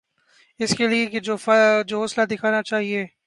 اس 0.59 0.75
لئے 0.87 1.05
کہ 1.05 1.19
جو 1.19 1.37
حوصلہ 2.01 2.25
دکھانا 2.25 2.61
چاہیے۔ 2.63 3.05